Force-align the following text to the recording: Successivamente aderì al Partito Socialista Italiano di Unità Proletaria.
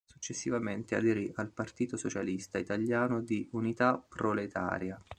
Successivamente 0.03 0.95
aderì 0.95 1.31
al 1.35 1.51
Partito 1.51 1.95
Socialista 1.95 2.57
Italiano 2.57 3.21
di 3.21 3.47
Unità 3.51 3.99
Proletaria. 3.99 4.99